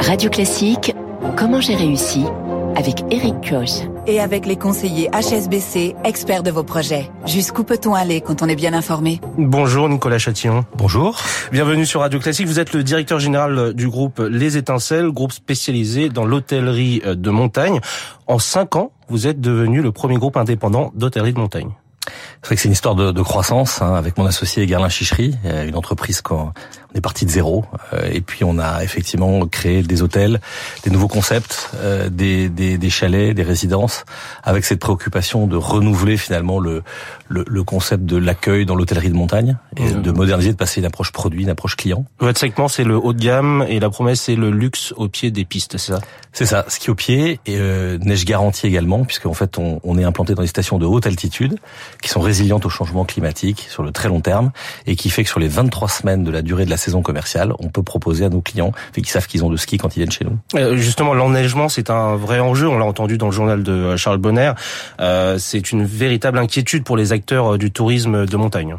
Radio 0.00 0.30
Classique, 0.30 0.94
comment 1.36 1.60
j'ai 1.60 1.74
réussi 1.74 2.24
avec 2.74 3.04
Eric 3.10 3.34
Koch. 3.50 3.86
Et 4.06 4.18
avec 4.18 4.46
les 4.46 4.56
conseillers 4.56 5.10
HSBC, 5.10 5.94
experts 6.04 6.42
de 6.42 6.50
vos 6.50 6.62
projets. 6.62 7.10
Jusqu'où 7.26 7.64
peut-on 7.64 7.94
aller 7.94 8.22
quand 8.22 8.42
on 8.42 8.46
est 8.46 8.56
bien 8.56 8.72
informé? 8.72 9.20
Bonjour 9.36 9.90
Nicolas 9.90 10.18
Chatillon. 10.18 10.64
Bonjour. 10.74 11.20
Bienvenue 11.52 11.84
sur 11.84 12.00
Radio 12.00 12.18
Classique. 12.18 12.46
Vous 12.46 12.58
êtes 12.58 12.72
le 12.72 12.82
directeur 12.82 13.18
général 13.18 13.74
du 13.74 13.88
groupe 13.88 14.20
Les 14.20 14.56
Étincelles, 14.56 15.10
groupe 15.10 15.32
spécialisé 15.32 16.08
dans 16.08 16.24
l'hôtellerie 16.24 17.02
de 17.04 17.30
montagne. 17.30 17.80
En 18.26 18.38
cinq 18.38 18.76
ans, 18.76 18.92
vous 19.08 19.26
êtes 19.26 19.40
devenu 19.40 19.82
le 19.82 19.92
premier 19.92 20.16
groupe 20.16 20.38
indépendant 20.38 20.92
d'hôtellerie 20.94 21.34
de 21.34 21.40
montagne. 21.40 21.70
C'est 22.40 22.46
vrai 22.46 22.56
que 22.56 22.62
c'est 22.62 22.68
une 22.68 22.72
histoire 22.72 22.94
de, 22.94 23.12
de 23.12 23.22
croissance 23.22 23.82
hein, 23.82 23.94
avec 23.94 24.16
mon 24.16 24.24
associé 24.24 24.66
Gerlin 24.66 24.88
Chichery, 24.88 25.34
une 25.44 25.76
entreprise 25.76 26.22
qu'on 26.22 26.52
on 26.92 26.98
est 26.98 27.00
parti 27.00 27.24
de 27.26 27.30
zéro 27.30 27.64
euh, 27.92 28.08
et 28.10 28.20
puis 28.20 28.44
on 28.44 28.58
a 28.58 28.82
effectivement 28.82 29.46
créé 29.46 29.82
des 29.82 30.02
hôtels, 30.02 30.40
des 30.84 30.90
nouveaux 30.90 31.08
concepts, 31.08 31.70
euh, 31.76 32.08
des, 32.08 32.48
des, 32.48 32.78
des, 32.78 32.90
chalets, 32.90 33.34
des 33.34 33.42
résidences, 33.42 34.04
avec 34.42 34.64
cette 34.64 34.80
préoccupation 34.80 35.46
de 35.46 35.56
renouveler 35.56 36.16
finalement 36.16 36.58
le, 36.58 36.82
le, 37.28 37.44
le 37.46 37.64
concept 37.64 38.04
de 38.04 38.16
l'accueil 38.16 38.66
dans 38.66 38.74
l'hôtellerie 38.74 39.10
de 39.10 39.14
montagne 39.14 39.56
et 39.76 39.84
mmh. 39.84 40.02
de 40.02 40.10
moderniser, 40.10 40.52
de 40.52 40.56
passer 40.56 40.80
une 40.80 40.86
approche 40.86 41.12
produit, 41.12 41.42
une 41.42 41.50
approche 41.50 41.76
client. 41.76 42.04
Votre 42.18 42.38
segment 42.38 42.68
c'est 42.68 42.84
le 42.84 42.96
haut 42.96 43.12
de 43.12 43.20
gamme 43.20 43.64
et 43.68 43.80
la 43.80 43.90
promesse 43.90 44.22
c'est 44.22 44.36
le 44.36 44.50
luxe 44.50 44.92
au 44.96 45.08
pied 45.08 45.30
des 45.30 45.44
pistes, 45.44 45.76
c'est 45.78 45.92
ça? 45.92 46.00
C'est 46.32 46.46
ça, 46.46 46.64
ski 46.68 46.90
au 46.90 46.94
pied 46.94 47.40
et 47.46 47.56
euh, 47.58 47.98
neige 47.98 48.24
garantie 48.24 48.66
également, 48.66 49.04
puisque 49.04 49.26
en 49.26 49.34
fait 49.34 49.58
on, 49.58 49.80
on 49.82 49.98
est 49.98 50.04
implanté 50.04 50.34
dans 50.34 50.42
des 50.42 50.48
stations 50.48 50.78
de 50.78 50.86
haute 50.86 51.06
altitude 51.06 51.58
qui 52.02 52.08
sont 52.08 52.20
résilientes 52.20 52.66
au 52.66 52.68
changement 52.68 53.04
climatique 53.04 53.66
sur 53.68 53.82
le 53.82 53.90
très 53.90 54.08
long 54.08 54.20
terme 54.20 54.52
et 54.86 54.94
qui 54.94 55.10
fait 55.10 55.24
que 55.24 55.28
sur 55.28 55.40
les 55.40 55.48
23 55.48 55.88
semaines 55.88 56.22
de 56.22 56.30
la 56.30 56.42
durée 56.42 56.64
de 56.64 56.70
la 56.70 56.76
saison 56.80 57.02
commerciale, 57.02 57.52
on 57.58 57.68
peut 57.68 57.82
proposer 57.82 58.24
à 58.24 58.28
nos 58.28 58.40
clients, 58.40 58.72
qui 58.94 59.10
savent 59.10 59.26
qu'ils 59.26 59.44
ont 59.44 59.50
de 59.50 59.56
ski 59.56 59.78
quand 59.78 59.96
ils 59.96 60.00
viennent 60.00 60.10
chez 60.10 60.24
nous. 60.24 60.38
Euh, 60.54 60.76
justement, 60.76 61.14
l'enneigement, 61.14 61.68
c'est 61.68 61.90
un 61.90 62.16
vrai 62.16 62.40
enjeu. 62.40 62.68
On 62.68 62.78
l'a 62.78 62.84
entendu 62.84 63.18
dans 63.18 63.26
le 63.26 63.32
journal 63.32 63.62
de 63.62 63.72
euh, 63.72 63.96
Charles 63.96 64.18
Bonner. 64.18 64.52
Euh, 65.00 65.38
c'est 65.38 65.72
une 65.72 65.84
véritable 65.84 66.38
inquiétude 66.38 66.84
pour 66.84 66.96
les 66.96 67.12
acteurs 67.12 67.58
du 67.58 67.70
tourisme 67.70 68.26
de 68.26 68.36
montagne. 68.36 68.76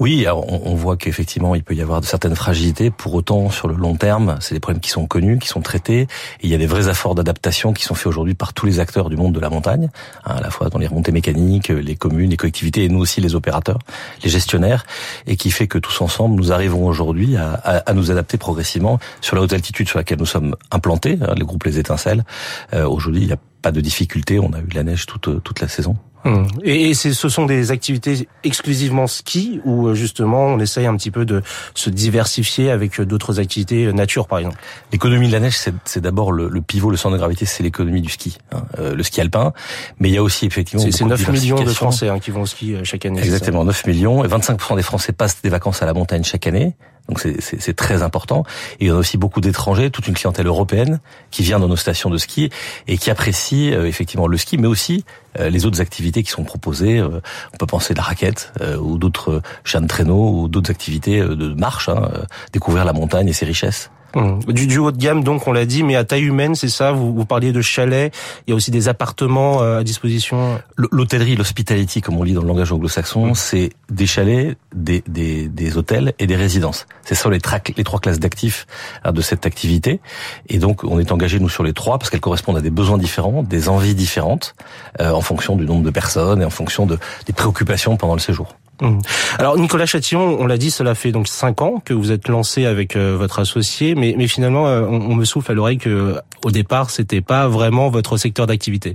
Oui, 0.00 0.26
on, 0.28 0.74
voit 0.74 0.96
qu'effectivement 0.96 1.54
il 1.54 1.62
peut 1.62 1.74
y 1.74 1.80
avoir 1.80 2.00
de 2.00 2.06
certaines 2.06 2.34
fragilités. 2.34 2.90
Pour 2.90 3.14
autant, 3.14 3.50
sur 3.50 3.68
le 3.68 3.74
long 3.74 3.94
terme, 3.94 4.36
c'est 4.40 4.54
des 4.54 4.60
problèmes 4.60 4.80
qui 4.80 4.90
sont 4.90 5.06
connus, 5.06 5.38
qui 5.38 5.48
sont 5.48 5.60
traités. 5.60 6.08
Il 6.42 6.50
y 6.50 6.54
a 6.54 6.58
des 6.58 6.66
vrais 6.66 6.88
efforts 6.88 7.14
d'adaptation 7.14 7.72
qui 7.72 7.84
sont 7.84 7.94
faits 7.94 8.08
aujourd'hui 8.08 8.34
par 8.34 8.52
tous 8.52 8.66
les 8.66 8.80
acteurs 8.80 9.08
du 9.08 9.16
monde 9.16 9.32
de 9.32 9.40
la 9.40 9.50
montagne, 9.50 9.90
hein, 10.24 10.34
à 10.36 10.40
la 10.40 10.50
fois 10.50 10.68
dans 10.68 10.78
les 10.78 10.88
remontées 10.88 11.12
mécaniques, 11.12 11.68
les 11.68 11.94
communes, 11.94 12.30
les 12.30 12.36
collectivités 12.36 12.84
et 12.84 12.88
nous 12.88 12.98
aussi 12.98 13.20
les 13.20 13.34
opérateurs, 13.34 13.78
les 14.22 14.30
gestionnaires, 14.30 14.84
et 15.26 15.36
qui 15.36 15.50
fait 15.50 15.68
que 15.68 15.78
tous 15.78 16.00
ensemble, 16.00 16.34
nous 16.34 16.52
arrivons 16.52 16.86
aujourd'hui 16.86 17.36
à, 17.36 17.52
à, 17.54 17.94
nous 17.94 18.10
adapter 18.10 18.36
progressivement 18.36 18.98
sur 19.20 19.36
la 19.36 19.42
haute 19.42 19.52
altitude 19.52 19.88
sur 19.88 19.98
laquelle 19.98 20.18
nous 20.18 20.26
sommes 20.26 20.56
implantés, 20.72 21.18
hein, 21.22 21.34
le 21.38 21.44
groupe 21.44 21.64
Les 21.64 21.78
Étincelles. 21.78 22.24
Euh, 22.72 22.86
aujourd'hui, 22.86 23.22
il 23.22 23.26
n'y 23.28 23.32
a 23.32 23.38
pas 23.62 23.70
de 23.70 23.80
difficulté. 23.80 24.38
On 24.40 24.52
a 24.52 24.58
eu 24.58 24.68
la 24.74 24.82
neige 24.82 25.06
toute 25.06 25.42
toute 25.42 25.60
la 25.60 25.68
saison. 25.68 25.96
Hum. 26.24 26.46
Et, 26.62 26.90
et 26.90 26.94
ce 26.94 27.28
sont 27.28 27.44
des 27.44 27.70
activités 27.70 28.28
exclusivement 28.44 29.06
ski 29.06 29.60
ou 29.64 29.88
euh, 29.88 29.94
justement 29.94 30.46
on 30.46 30.58
essaye 30.58 30.86
un 30.86 30.96
petit 30.96 31.10
peu 31.10 31.26
de 31.26 31.42
se 31.74 31.90
diversifier 31.90 32.70
avec 32.70 32.98
euh, 32.98 33.04
d'autres 33.04 33.40
activités 33.40 33.84
euh, 33.84 33.92
nature 33.92 34.26
par 34.26 34.38
exemple? 34.38 34.56
L'économie 34.90 35.28
de 35.28 35.32
la 35.32 35.40
neige, 35.40 35.58
c'est 35.84 36.00
d'abord 36.00 36.32
le, 36.32 36.48
le, 36.48 36.62
pivot, 36.62 36.90
le 36.90 36.96
centre 36.96 37.12
de 37.12 37.18
gravité, 37.18 37.44
c'est 37.44 37.62
l'économie 37.62 38.00
du 38.00 38.08
ski, 38.08 38.38
hein, 38.52 38.62
le 38.78 39.02
ski 39.02 39.20
alpin. 39.20 39.52
Mais 39.98 40.08
il 40.08 40.14
y 40.14 40.18
a 40.18 40.22
aussi 40.22 40.46
effectivement... 40.46 40.84
C'est 40.90 41.04
9 41.04 41.28
millions 41.28 41.62
de 41.62 41.70
Français 41.70 42.08
hein, 42.08 42.18
qui 42.18 42.30
vont 42.30 42.42
au 42.42 42.46
ski 42.46 42.76
chaque 42.84 43.04
année. 43.04 43.20
Exactement, 43.20 43.64
9 43.64 43.86
millions. 43.86 44.24
Et 44.24 44.28
25% 44.28 44.76
des 44.76 44.82
Français 44.82 45.12
passent 45.12 45.42
des 45.42 45.50
vacances 45.50 45.82
à 45.82 45.86
la 45.86 45.92
montagne 45.92 46.24
chaque 46.24 46.46
année. 46.46 46.74
Donc 47.08 47.20
c'est 47.20 47.76
très 47.76 48.02
important. 48.02 48.44
Et 48.80 48.84
il 48.84 48.88
y 48.88 48.90
a 48.90 48.94
aussi 48.94 49.18
beaucoup 49.18 49.42
d'étrangers, 49.42 49.90
toute 49.90 50.08
une 50.08 50.14
clientèle 50.14 50.46
européenne 50.46 51.00
qui 51.30 51.42
vient 51.42 51.58
dans 51.58 51.68
nos 51.68 51.76
stations 51.76 52.08
de 52.08 52.16
ski 52.16 52.50
et 52.88 52.96
qui 52.96 53.10
apprécie 53.10 53.74
euh, 53.74 53.86
effectivement 53.86 54.26
le 54.26 54.38
ski, 54.38 54.56
mais 54.56 54.66
aussi 54.66 55.04
euh, 55.38 55.50
les 55.50 55.66
autres 55.66 55.82
activités 55.82 56.22
qui 56.22 56.30
sont 56.30 56.44
proposées. 56.44 56.98
Euh, 56.98 57.20
on 57.52 57.56
peut 57.58 57.66
penser 57.66 57.92
à 57.92 57.96
la 57.96 58.02
raquette 58.02 58.52
ou 58.80 58.96
d'autres 58.96 59.42
chiens 59.64 59.82
de 59.82 59.86
traîneau 59.86 60.30
ou 60.30 60.48
d'autres 60.48 60.70
activités 60.70 61.20
de 61.20 61.54
marche, 61.54 61.88
hein, 61.88 62.10
découvrir 62.52 62.84
la 62.84 62.92
montagne 62.92 63.28
et 63.28 63.32
ses 63.32 63.44
richesses. 63.44 63.90
Mmh. 64.14 64.52
Du, 64.52 64.66
du, 64.66 64.78
haut 64.78 64.92
de 64.92 64.96
gamme, 64.96 65.24
donc 65.24 65.46
on 65.46 65.52
l'a 65.52 65.66
dit, 65.66 65.82
mais 65.82 65.96
à 65.96 66.04
taille 66.04 66.24
humaine, 66.24 66.54
c'est 66.54 66.68
ça. 66.68 66.92
Vous, 66.92 67.14
vous, 67.14 67.24
parliez 67.24 67.52
de 67.52 67.60
chalets. 67.60 68.14
Il 68.46 68.50
y 68.50 68.52
a 68.52 68.56
aussi 68.56 68.70
des 68.70 68.88
appartements 68.88 69.62
euh, 69.62 69.80
à 69.80 69.84
disposition. 69.84 70.60
L'hôtellerie, 70.76 71.36
l'hospitality, 71.36 72.00
comme 72.00 72.16
on 72.16 72.22
lit 72.22 72.32
dans 72.32 72.42
le 72.42 72.48
langage 72.48 72.72
anglo-saxon, 72.72 73.30
mmh. 73.30 73.34
c'est 73.34 73.70
des 73.90 74.06
chalets, 74.06 74.56
des, 74.74 75.02
des, 75.06 75.48
des, 75.48 75.76
hôtels 75.76 76.14
et 76.18 76.26
des 76.26 76.36
résidences. 76.36 76.86
C'est 77.02 77.14
ça 77.14 77.28
les, 77.30 77.38
les 77.76 77.84
trois 77.84 78.00
classes 78.00 78.20
d'actifs 78.20 78.66
hein, 79.04 79.12
de 79.12 79.20
cette 79.20 79.46
activité. 79.46 80.00
Et 80.48 80.58
donc 80.58 80.84
on 80.84 80.98
est 80.98 81.12
engagé 81.12 81.38
nous 81.40 81.48
sur 81.48 81.62
les 81.62 81.72
trois 81.72 81.98
parce 81.98 82.10
qu'elles 82.10 82.20
correspondent 82.20 82.56
à 82.56 82.60
des 82.60 82.70
besoins 82.70 82.98
différents, 82.98 83.42
des 83.42 83.68
envies 83.68 83.94
différentes, 83.94 84.54
euh, 85.00 85.10
en 85.10 85.20
fonction 85.20 85.56
du 85.56 85.64
nombre 85.64 85.82
de 85.82 85.90
personnes 85.90 86.42
et 86.42 86.44
en 86.44 86.50
fonction 86.50 86.86
de, 86.86 86.98
des 87.26 87.32
préoccupations 87.32 87.96
pendant 87.96 88.14
le 88.14 88.20
séjour. 88.20 88.56
Mmh. 88.80 88.98
Alors 89.38 89.56
Nicolas 89.58 89.86
Chatillon, 89.86 90.36
on 90.40 90.46
l'a 90.46 90.58
dit, 90.58 90.70
cela 90.70 90.94
fait 90.94 91.12
donc 91.12 91.28
cinq 91.28 91.62
ans 91.62 91.80
que 91.84 91.94
vous 91.94 92.12
êtes 92.12 92.28
lancé 92.28 92.66
avec 92.66 92.96
euh, 92.96 93.16
votre 93.16 93.38
associé, 93.38 93.94
mais, 93.94 94.14
mais 94.16 94.26
finalement, 94.26 94.66
euh, 94.66 94.82
on, 94.82 95.14
me 95.14 95.24
souffle 95.24 95.52
à 95.52 95.54
l'oreille 95.54 95.78
que 95.78 96.16
au 96.44 96.50
départ, 96.50 96.90
c'était 96.90 97.20
pas 97.20 97.48
vraiment 97.48 97.88
votre 97.88 98.16
secteur 98.16 98.46
d'activité. 98.46 98.94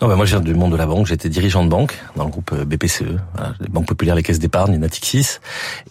Non, 0.00 0.08
ben 0.08 0.16
moi, 0.16 0.24
je 0.24 0.36
viens 0.36 0.40
du 0.40 0.54
monde 0.54 0.72
de 0.72 0.76
la 0.76 0.86
banque. 0.86 1.06
J'étais 1.06 1.28
dirigeant 1.28 1.64
de 1.64 1.68
banque 1.68 1.94
dans 2.16 2.24
le 2.24 2.30
groupe 2.30 2.52
euh, 2.52 2.64
BPCE, 2.64 3.16
voilà, 3.34 3.54
les 3.60 3.68
banques 3.68 3.86
populaires, 3.86 4.14
les 4.14 4.22
caisses 4.22 4.38
d'épargne, 4.38 4.76
Natixis, 4.76 5.38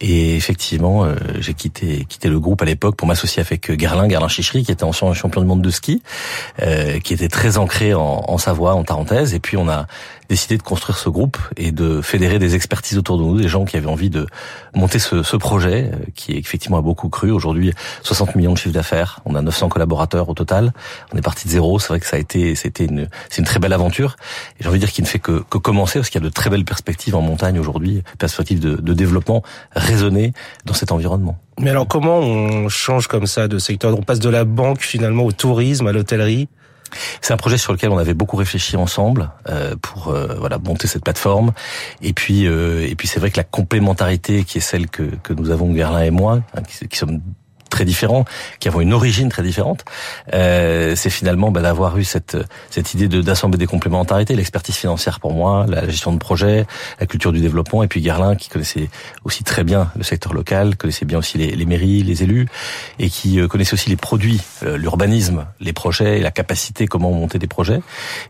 et 0.00 0.36
effectivement, 0.36 1.06
j'ai 1.38 1.54
quitté 1.54 2.04
quitté 2.08 2.28
le 2.28 2.40
groupe 2.40 2.62
à 2.62 2.64
l'époque 2.64 2.96
pour 2.96 3.08
m'associer 3.08 3.40
avec 3.40 3.78
Gerlin, 3.78 4.08
Gerlin 4.08 4.28
Chichery, 4.28 4.64
qui 4.64 4.72
était 4.72 4.84
ancien 4.84 5.12
champion 5.14 5.40
du 5.40 5.46
monde 5.46 5.62
de 5.62 5.70
ski, 5.70 6.02
euh, 6.60 6.98
qui 7.00 7.14
était 7.14 7.28
très 7.28 7.58
ancré 7.58 7.94
en, 7.94 8.24
en 8.26 8.38
Savoie, 8.38 8.74
en 8.74 8.84
Tarentaise, 8.84 9.34
et 9.34 9.40
puis 9.40 9.56
on 9.56 9.68
a 9.68 9.86
décidé 10.32 10.56
de 10.56 10.62
construire 10.62 10.96
ce 10.96 11.10
groupe 11.10 11.36
et 11.58 11.72
de 11.72 12.00
fédérer 12.00 12.38
des 12.38 12.54
expertises 12.54 12.96
autour 12.96 13.18
de 13.18 13.22
nous, 13.22 13.36
des 13.36 13.48
gens 13.48 13.66
qui 13.66 13.76
avaient 13.76 13.86
envie 13.86 14.08
de 14.08 14.26
monter 14.74 14.98
ce, 14.98 15.36
projet, 15.36 15.90
euh, 15.92 16.06
qui 16.14 16.32
effectivement 16.32 16.78
a 16.78 16.80
beaucoup 16.80 17.10
cru. 17.10 17.30
Aujourd'hui, 17.30 17.74
60 18.02 18.34
millions 18.34 18.54
de 18.54 18.56
chiffres 18.56 18.72
d'affaires, 18.72 19.20
on 19.26 19.34
a 19.34 19.42
900 19.42 19.68
collaborateurs 19.68 20.30
au 20.30 20.32
total. 20.32 20.72
On 21.12 21.18
est 21.18 21.22
parti 21.22 21.48
de 21.48 21.52
zéro. 21.52 21.78
C'est 21.78 21.88
vrai 21.88 22.00
que 22.00 22.06
ça 22.06 22.16
a 22.16 22.18
été, 22.18 22.54
c'était 22.54 22.86
une, 22.86 23.10
c'est 23.28 23.40
une 23.40 23.44
très 23.44 23.58
belle 23.58 23.74
aventure. 23.74 24.16
Et 24.58 24.62
j'ai 24.62 24.70
envie 24.70 24.78
de 24.78 24.86
dire 24.86 24.92
qu'il 24.92 25.04
ne 25.04 25.08
fait 25.08 25.18
que, 25.18 25.42
que 25.50 25.58
commencer, 25.58 25.98
parce 25.98 26.08
qu'il 26.08 26.18
y 26.18 26.24
a 26.24 26.26
de 26.26 26.32
très 26.32 26.48
belles 26.48 26.64
perspectives 26.64 27.14
en 27.14 27.20
montagne 27.20 27.58
aujourd'hui, 27.58 28.02
perspectives 28.18 28.60
de, 28.60 28.76
de 28.76 28.94
développement 28.94 29.42
raisonné 29.76 30.32
dans 30.64 30.74
cet 30.74 30.92
environnement. 30.92 31.36
Mais 31.60 31.68
alors, 31.68 31.86
comment 31.86 32.20
on 32.20 32.70
change 32.70 33.06
comme 33.06 33.26
ça 33.26 33.48
de 33.48 33.58
secteur? 33.58 33.94
On 33.98 34.02
passe 34.02 34.20
de 34.20 34.30
la 34.30 34.44
banque 34.44 34.80
finalement 34.80 35.24
au 35.24 35.32
tourisme, 35.32 35.88
à 35.88 35.92
l'hôtellerie 35.92 36.48
c'est 37.20 37.32
un 37.32 37.36
projet 37.36 37.58
sur 37.58 37.72
lequel 37.72 37.90
on 37.90 37.98
avait 37.98 38.14
beaucoup 38.14 38.36
réfléchi 38.36 38.76
ensemble 38.76 39.30
euh, 39.48 39.74
pour 39.80 40.08
euh, 40.08 40.34
voilà 40.38 40.58
monter 40.58 40.86
cette 40.86 41.04
plateforme. 41.04 41.52
Et 42.02 42.12
puis 42.12 42.46
euh, 42.46 42.86
et 42.88 42.94
puis 42.94 43.08
c'est 43.08 43.20
vrai 43.20 43.30
que 43.30 43.36
la 43.36 43.44
complémentarité 43.44 44.44
qui 44.44 44.58
est 44.58 44.62
celle 44.62 44.88
que 44.88 45.02
que 45.22 45.32
nous 45.32 45.50
avons 45.50 45.74
Gerlin 45.74 46.02
et 46.02 46.10
moi, 46.10 46.40
hein, 46.54 46.62
qui, 46.62 46.88
qui 46.88 46.96
sommes 46.96 47.20
très 47.72 47.84
différents, 47.84 48.24
qui 48.60 48.68
avons 48.68 48.80
une 48.80 48.92
origine 48.92 49.30
très 49.30 49.42
différente, 49.42 49.84
euh, 50.34 50.94
c'est 50.94 51.10
finalement 51.10 51.50
bah, 51.50 51.62
d'avoir 51.62 51.96
eu 51.96 52.04
cette 52.04 52.36
cette 52.70 52.92
idée 52.94 53.08
de 53.08 53.22
d'assembler 53.22 53.58
des 53.58 53.66
complémentarités, 53.66 54.36
l'expertise 54.36 54.76
financière 54.76 55.18
pour 55.20 55.32
moi, 55.32 55.64
la 55.66 55.88
gestion 55.88 56.12
de 56.12 56.18
projet, 56.18 56.66
la 57.00 57.06
culture 57.06 57.32
du 57.32 57.40
développement, 57.40 57.82
et 57.82 57.88
puis 57.88 58.02
Gerlin 58.02 58.36
qui 58.36 58.48
connaissait 58.50 58.88
aussi 59.24 59.42
très 59.42 59.64
bien 59.64 59.90
le 59.96 60.04
secteur 60.04 60.34
local, 60.34 60.76
connaissait 60.76 61.06
bien 61.06 61.18
aussi 61.18 61.38
les, 61.38 61.50
les 61.56 61.66
mairies, 61.66 62.02
les 62.02 62.22
élus, 62.22 62.46
et 62.98 63.08
qui 63.08 63.40
euh, 63.40 63.48
connaissait 63.48 63.74
aussi 63.74 63.88
les 63.88 63.96
produits, 63.96 64.42
euh, 64.62 64.76
l'urbanisme, 64.76 65.46
les 65.60 65.72
projets, 65.72 66.18
et 66.18 66.22
la 66.22 66.30
capacité 66.30 66.86
comment 66.86 67.10
monter 67.10 67.38
des 67.38 67.46
projets. 67.46 67.80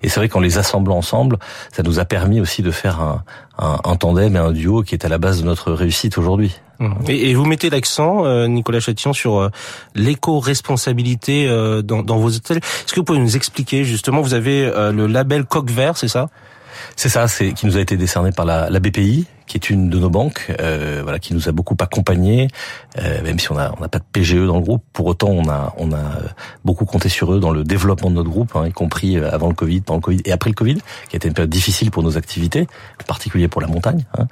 Et 0.02 0.08
c'est 0.08 0.20
vrai 0.20 0.28
qu'en 0.28 0.40
les 0.40 0.58
assemblant 0.58 0.96
ensemble, 0.96 1.38
ça 1.72 1.82
nous 1.82 1.98
a 1.98 2.04
permis 2.04 2.40
aussi 2.40 2.62
de 2.62 2.70
faire 2.70 3.00
un, 3.00 3.24
un, 3.58 3.78
un 3.84 3.96
tandem 3.96 4.36
et 4.36 4.38
un 4.38 4.52
duo 4.52 4.82
qui 4.82 4.94
est 4.94 5.04
à 5.04 5.08
la 5.08 5.18
base 5.18 5.40
de 5.40 5.44
notre 5.44 5.72
réussite 5.72 6.16
aujourd'hui. 6.16 6.60
Mmh. 6.82 6.94
Et, 7.08 7.34
vous 7.34 7.44
mettez 7.44 7.70
l'accent, 7.70 8.24
euh, 8.24 8.48
Nicolas 8.48 8.80
Chatillon, 8.80 9.12
sur 9.12 9.38
euh, 9.38 9.50
l'éco-responsabilité 9.94 11.46
euh, 11.48 11.80
dans, 11.80 12.02
dans, 12.02 12.16
vos 12.16 12.34
hôtels. 12.34 12.58
Est-ce 12.58 12.92
que 12.92 13.00
vous 13.00 13.04
pouvez 13.04 13.20
nous 13.20 13.36
expliquer 13.36 13.84
justement, 13.84 14.20
vous 14.20 14.34
avez 14.34 14.70
le 14.92 15.06
label 15.06 15.44
Coq 15.44 15.70
Vert, 15.70 15.96
c'est 15.96 16.08
ça? 16.08 16.28
C'est 16.96 17.08
ça, 17.08 17.28
c'est 17.28 17.52
qui 17.52 17.66
nous 17.66 17.76
a 17.76 17.80
été 17.80 17.96
décerné 17.96 18.32
par 18.32 18.44
la, 18.44 18.68
la 18.68 18.80
BPI, 18.80 19.26
qui 19.52 19.58
est 19.58 19.70
une 19.70 19.90
de 19.90 19.98
nos 19.98 20.08
banques, 20.08 20.50
euh, 20.60 21.00
voilà, 21.02 21.18
qui 21.18 21.34
nous 21.34 21.46
a 21.46 21.52
beaucoup 21.52 21.76
accompagnés, 21.78 22.48
euh, 22.98 23.22
même 23.22 23.38
si 23.38 23.52
on 23.52 23.58
a 23.58 23.74
on 23.76 23.82
n'a 23.82 23.88
pas 23.88 23.98
de 23.98 24.04
PGE 24.10 24.46
dans 24.46 24.56
le 24.56 24.62
groupe. 24.62 24.82
Pour 24.94 25.04
autant, 25.04 25.28
on 25.28 25.46
a 25.50 25.74
on 25.76 25.92
a 25.92 26.00
beaucoup 26.64 26.86
compté 26.86 27.10
sur 27.10 27.34
eux 27.34 27.38
dans 27.38 27.50
le 27.50 27.62
développement 27.62 28.08
de 28.08 28.14
notre 28.14 28.30
groupe, 28.30 28.56
hein, 28.56 28.66
y 28.66 28.72
compris 28.72 29.18
euh, 29.18 29.30
avant 29.30 29.48
le 29.48 29.54
Covid, 29.54 29.82
pendant 29.82 29.98
le 29.98 30.02
Covid 30.02 30.22
et 30.24 30.32
après 30.32 30.48
le 30.48 30.54
Covid, 30.54 30.76
qui 31.10 31.16
a 31.16 31.18
été 31.18 31.28
une 31.28 31.34
période 31.34 31.50
difficile 31.50 31.90
pour 31.90 32.02
nos 32.02 32.16
activités, 32.16 32.62
en 32.62 33.04
particulier 33.04 33.46
pour 33.46 33.60
la 33.60 33.66
montagne. 33.66 34.06
Hein. 34.16 34.26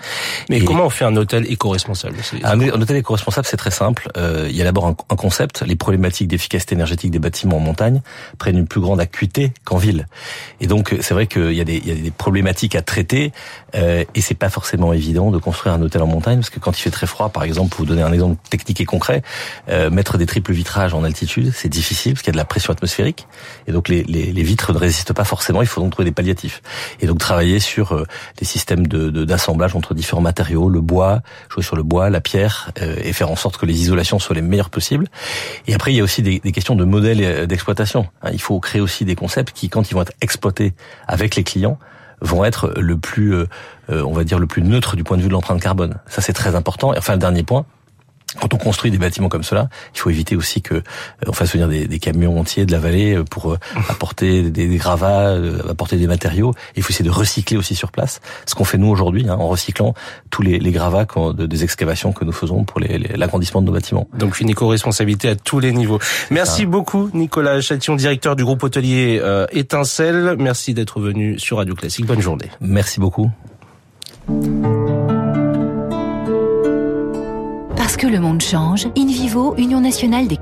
Mais 0.48 0.64
comment 0.64 0.86
on 0.86 0.90
fait 0.90 1.04
un 1.04 1.14
hôtel 1.16 1.44
éco-responsable 1.52 2.16
un, 2.42 2.58
un, 2.58 2.80
hôtel 2.80 2.96
éco-responsable, 2.96 3.46
c'est 3.46 3.58
très 3.58 3.70
simple. 3.70 4.10
Euh, 4.16 4.46
il 4.48 4.56
y 4.56 4.62
a 4.62 4.64
d'abord 4.64 4.86
un, 4.86 4.96
un, 5.10 5.16
concept. 5.16 5.62
Les 5.66 5.76
problématiques 5.76 6.28
d'efficacité 6.28 6.74
énergétique 6.74 7.10
des 7.10 7.18
bâtiments 7.18 7.58
en 7.58 7.60
montagne 7.60 8.00
prennent 8.38 8.56
une 8.56 8.68
plus 8.68 8.80
grande 8.80 9.00
acuité 9.00 9.52
qu'en 9.64 9.76
ville. 9.76 10.06
Et 10.60 10.66
donc, 10.66 10.96
c'est 11.02 11.12
vrai 11.12 11.26
qu'il 11.26 11.52
y 11.52 11.60
a 11.60 11.64
des 11.64 11.76
il 11.76 11.88
y 11.88 11.92
a 11.92 12.02
des 12.02 12.10
problématiques 12.10 12.74
à 12.74 12.82
traiter, 12.82 13.32
euh, 13.74 14.04
et 14.14 14.20
c'est 14.20 14.34
pas 14.34 14.48
forcément 14.48 14.92
évident 14.92 15.09
évident 15.10 15.32
de 15.32 15.38
construire 15.38 15.74
un 15.74 15.82
hôtel 15.82 16.02
en 16.02 16.06
montagne 16.06 16.38
parce 16.38 16.50
que 16.50 16.60
quand 16.60 16.78
il 16.78 16.82
fait 16.82 16.90
très 16.90 17.06
froid, 17.06 17.30
par 17.30 17.42
exemple, 17.42 17.70
pour 17.70 17.80
vous 17.80 17.86
donner 17.86 18.02
un 18.02 18.12
exemple 18.12 18.36
technique 18.48 18.80
et 18.80 18.84
concret, 18.84 19.22
euh, 19.68 19.90
mettre 19.90 20.18
des 20.18 20.26
triples 20.26 20.52
vitrages 20.52 20.94
en 20.94 21.02
altitude, 21.02 21.52
c'est 21.52 21.68
difficile 21.68 22.12
parce 22.12 22.22
qu'il 22.22 22.28
y 22.28 22.30
a 22.30 22.38
de 22.38 22.38
la 22.38 22.44
pression 22.44 22.72
atmosphérique 22.72 23.26
et 23.66 23.72
donc 23.72 23.88
les, 23.88 24.04
les, 24.04 24.42
vitres 24.42 24.72
ne 24.72 24.78
résistent 24.78 25.12
pas 25.12 25.24
forcément. 25.24 25.62
Il 25.62 25.68
faut 25.68 25.80
donc 25.80 25.90
trouver 25.90 26.08
des 26.08 26.14
palliatifs 26.14 26.62
et 27.00 27.06
donc 27.06 27.18
travailler 27.18 27.58
sur 27.58 27.92
euh, 27.92 28.06
des 28.38 28.44
systèmes 28.44 28.86
de 28.86 29.10
d'assemblage 29.24 29.74
entre 29.74 29.94
différents 29.94 30.20
matériaux, 30.20 30.68
le 30.68 30.80
bois, 30.80 31.20
jouer 31.50 31.62
sur 31.62 31.76
le 31.76 31.82
bois, 31.82 32.08
la 32.08 32.20
pierre 32.20 32.70
euh, 32.80 32.96
et 33.02 33.12
faire 33.12 33.30
en 33.30 33.36
sorte 33.36 33.56
que 33.56 33.66
les 33.66 33.80
isolations 33.82 34.18
soient 34.18 34.36
les 34.36 34.42
meilleures 34.42 34.70
possibles. 34.70 35.08
Et 35.66 35.74
après, 35.74 35.92
il 35.92 35.96
y 35.96 36.00
a 36.00 36.04
aussi 36.04 36.22
des, 36.22 36.40
questions 36.52 36.76
de 36.76 36.84
modèles 36.84 37.46
d'exploitation. 37.46 38.06
Hein, 38.22 38.30
il 38.32 38.40
faut 38.40 38.58
créer 38.60 38.80
aussi 38.80 39.04
des 39.04 39.16
concepts 39.16 39.52
qui, 39.52 39.68
quand 39.68 39.90
ils 39.90 39.94
vont 39.94 40.02
être 40.02 40.12
exploités 40.20 40.74
avec 41.06 41.36
les 41.36 41.44
clients, 41.44 41.78
vont 42.20 42.44
être 42.44 42.72
le 42.76 42.96
plus, 42.96 43.34
euh, 43.34 43.46
euh, 43.90 44.02
on 44.02 44.12
va 44.12 44.24
dire, 44.24 44.38
le 44.38 44.46
plus 44.46 44.62
neutre 44.62 44.96
du 44.96 45.04
point 45.04 45.16
de 45.16 45.22
vue 45.22 45.28
de 45.28 45.32
l'empreinte 45.32 45.60
carbone. 45.60 45.96
Ça, 46.06 46.20
c'est 46.20 46.32
très 46.32 46.54
important. 46.54 46.94
Et 46.94 46.98
enfin, 46.98 47.14
le 47.14 47.18
dernier 47.18 47.42
point, 47.42 47.64
construit 48.60 48.90
des 48.90 48.98
bâtiments 48.98 49.28
comme 49.28 49.42
cela, 49.42 49.68
il 49.94 49.98
faut 49.98 50.10
éviter 50.10 50.36
aussi 50.36 50.62
que 50.62 50.74
euh, 50.74 50.82
on 51.26 51.32
fasse 51.32 51.52
venir 51.52 51.68
des, 51.68 51.86
des 51.86 51.98
camions 51.98 52.38
entiers 52.38 52.66
de 52.66 52.72
la 52.72 52.78
vallée 52.78 53.16
euh, 53.16 53.24
pour 53.24 53.52
euh, 53.52 53.58
apporter 53.88 54.50
des, 54.50 54.68
des, 54.68 54.76
gravats, 54.76 55.36
apporter 55.68 55.96
des 55.96 56.06
matériaux. 56.06 56.54
il 56.76 56.82
faut 56.82 56.90
essayer 56.90 57.04
de 57.04 57.14
recycler 57.14 57.56
aussi 57.56 57.74
sur 57.74 57.90
place. 57.90 58.20
Ce 58.46 58.54
qu'on 58.54 58.64
fait 58.64 58.78
nous 58.78 58.88
aujourd'hui, 58.88 59.28
hein, 59.28 59.36
en 59.38 59.48
recyclant 59.48 59.94
tous 60.30 60.42
les, 60.42 60.58
les 60.58 60.70
gravats 60.70 61.06
des 61.34 61.64
excavations 61.64 62.12
que 62.12 62.24
nous 62.24 62.32
faisons 62.32 62.64
pour 62.64 62.80
l'agrandissement 62.80 63.60
de 63.62 63.66
nos 63.66 63.72
bâtiments. 63.72 64.06
Donc 64.14 64.40
une 64.40 64.50
éco-responsabilité 64.50 65.28
à 65.28 65.36
tous 65.36 65.58
les 65.58 65.72
niveaux. 65.72 65.98
Merci 66.30 66.66
beaucoup 66.66 67.10
Nicolas 67.14 67.60
Châtillon, 67.60 67.96
directeur 67.96 68.36
du 68.36 68.44
groupe 68.44 68.62
hôtelier 68.62 69.20
Étincelle. 69.52 70.36
Merci 70.38 70.74
d'être 70.74 71.00
venu 71.00 71.38
sur 71.38 71.56
Radio 71.56 71.74
Classique. 71.74 72.06
Bonne 72.06 72.20
journée. 72.20 72.50
Merci 72.60 73.00
beaucoup. 73.00 73.30
Que 78.00 78.06
le 78.06 78.18
monde 78.18 78.40
change, 78.40 78.88
InVivo, 78.96 79.54
Union 79.58 79.82
nationale 79.82 80.26
des 80.26 80.38